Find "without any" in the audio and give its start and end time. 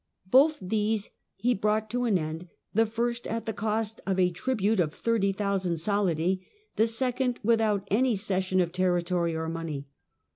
7.43-8.15